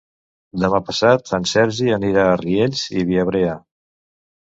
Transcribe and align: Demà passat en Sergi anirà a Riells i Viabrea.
Demà 0.63 0.79
passat 0.87 1.29
en 1.39 1.47
Sergi 1.53 1.93
anirà 1.99 2.27
a 2.33 2.43
Riells 2.43 2.85
i 3.01 3.09
Viabrea. 3.15 3.59